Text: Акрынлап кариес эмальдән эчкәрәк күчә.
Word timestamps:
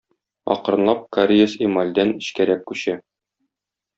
Акрынлап 0.53 1.03
кариес 1.17 1.53
эмальдән 1.67 2.15
эчкәрәк 2.23 2.65
күчә. 2.71 2.99